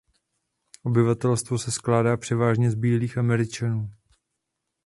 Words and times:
Obyvatelstvo 0.83 1.57
se 1.57 1.71
skládá 1.71 2.17
převážně 2.17 2.71
z 2.71 2.75
Bílých 2.75 3.17
Američanů. 3.17 3.91